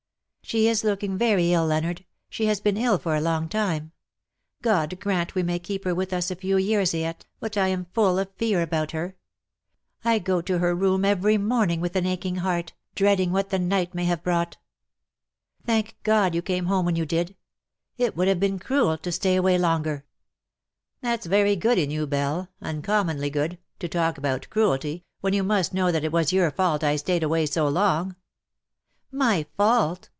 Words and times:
^' 0.45 0.53
She 0.53 0.67
is 0.67 0.83
looking 0.83 1.17
very 1.17 1.53
ill, 1.53 1.67
Leonard. 1.67 2.03
She 2.29 2.47
has 2.47 2.59
been 2.59 2.75
ill 2.75 2.97
for 2.97 3.15
a 3.15 3.21
long 3.21 3.47
time. 3.47 3.93
God 4.61 4.99
grant 4.99 5.33
we 5.33 5.43
may 5.43 5.59
keep 5.59 5.85
her 5.85 5.95
with 5.95 6.11
us 6.11 6.29
a 6.29 6.35
few 6.35 6.57
years 6.57 6.93
yet, 6.93 7.25
but 7.39 7.55
I 7.55 7.69
am 7.69 7.85
full 7.93 8.19
of 8.19 8.33
fear 8.35 8.61
about 8.61 8.91
her. 8.91 9.15
I 10.03 10.19
go 10.19 10.41
to 10.41 10.57
her 10.59 10.75
room 10.75 11.05
every 11.05 11.37
morning 11.37 11.79
with 11.79 11.95
an 11.95 12.05
aching 12.05 12.37
heart, 12.37 12.73
dreading 12.95 13.31
what 13.31 13.49
the 13.49 13.59
night 13.59 13.93
may 13.95 14.03
have 14.03 14.23
brought. 14.23 14.57
Thank 15.65 15.95
God, 16.03 16.35
you 16.35 16.41
came 16.41 16.65
home 16.65 16.85
when 16.85 16.97
you 16.97 17.05
did. 17.05 17.37
It 17.97 18.17
would 18.17 18.27
have 18.27 18.41
been 18.41 18.59
cruel 18.59 18.97
to 18.97 19.11
stay 19.13 19.37
away 19.37 19.57
longer.'^" 19.57 20.03
LOVE 21.01 21.01
WILL 21.01 21.09
HAVE 21.11 21.19
HIS 21.19 21.23
DAY." 21.23 21.29
79'' 21.29 21.39
That's 21.39 21.39
very 21.39 21.55
good 21.75 21.81
in 21.81 21.91
you, 21.91 22.05
Belle— 22.07 22.49
uncommonly 22.61 23.29
good— 23.29 23.57
to 23.79 23.87
talk 23.87 24.17
about 24.17 24.49
cruelty, 24.49 25.05
when 25.21 25.31
you 25.31 25.43
must 25.43 25.73
know 25.73 25.93
that 25.93 26.03
it 26.03 26.11
was 26.11 26.33
your 26.33 26.51
fault 26.51 26.83
I 26.83 26.97
stayed 26.97 27.23
away 27.23 27.45
so 27.45 27.69
long/'" 27.71 28.17
My 29.11 29.45
fault 29.55 30.09